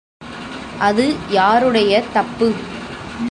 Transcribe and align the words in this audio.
அது 0.79 1.15
யாருடைய 1.29 2.03
தப்பு? 2.13 2.47